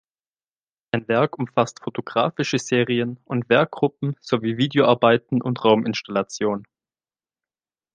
Sein 0.91 1.07
Werk 1.09 1.37
umfasst 1.37 1.83
fotografische 1.83 2.57
Serien 2.57 3.19
und 3.23 3.49
Werkgruppen 3.49 4.15
sowie 4.19 4.57
Videoarbeiten 4.57 5.43
und 5.43 5.63
Rauminstallationen. 5.63 6.65